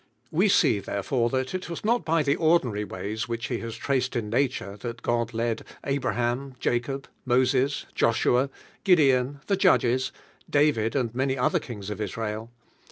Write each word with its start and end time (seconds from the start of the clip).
We 0.31 0.49
see 0.49 0.79
therefore 0.79 1.29
that 1.29 1.53
it 1.53 1.69
was 1.69 1.85
not 1.85 2.03
by 2.03 2.23
the 2.23 2.35
ordinary 2.35 2.83
ways 2.83 3.27
which 3.27 3.49
He 3.49 3.59
has 3.59 3.75
traced 3.75 4.15
in 4.15 4.31
na 4.31 4.47
ture 4.51 4.75
that 4.77 5.03
God 5.03 5.31
led 5.31 5.63
Abraham, 5.83 6.55
larob, 6.59 7.05
Moses, 7.23 7.85
Joshua, 7.93 8.49
Gideon, 8.83 9.41
the 9.45 9.55
Judges, 9.55 10.11
David 10.49 10.95
and 10.95 11.13
many 11.13 11.35
oilier 11.35 11.61
kings 11.61 11.91
of 11.91 12.01
Israel. 12.01 12.49